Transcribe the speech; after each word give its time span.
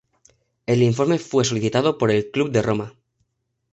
El 0.65 0.81
informe 0.81 1.19
fue 1.19 1.45
solicitado 1.45 1.99
por 1.99 2.09
el 2.09 2.31
Club 2.31 2.49
de 2.49 2.63
Roma. 2.63 2.95